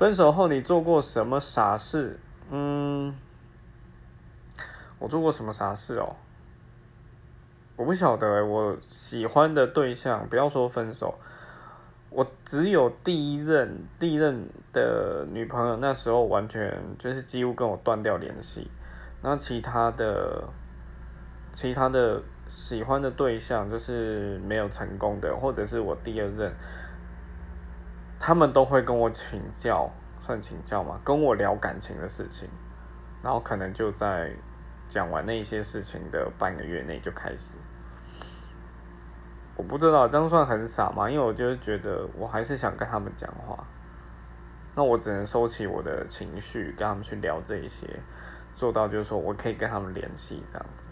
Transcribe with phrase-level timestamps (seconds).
[0.00, 2.18] 分手后你做过什么傻事？
[2.50, 3.14] 嗯，
[4.98, 6.16] 我做过什么傻事哦？
[7.76, 11.14] 我不晓得，我喜欢的对象，不要说分手，
[12.08, 18.70] 我只有第一任第一任的女朋友，那时候完全就是几乎跟我断掉联系，
[19.20, 20.42] 然后其他的
[21.52, 26.50] 其他的喜欢的对象就是没有成功的，或者是我第二任。
[28.30, 29.90] 他们都会跟我请教，
[30.20, 32.48] 算请教嘛，跟我聊感情的事情，
[33.24, 34.30] 然后可能就在
[34.86, 37.56] 讲完那些事情的半个月内就开始。
[39.56, 41.10] 我不知道这样算很傻吗？
[41.10, 43.66] 因为我就是觉得我还是想跟他们讲话，
[44.76, 47.98] 那我只能收起我的情绪，跟他们去聊这一些，
[48.54, 50.90] 做到就是说我可以跟他们联系这样子。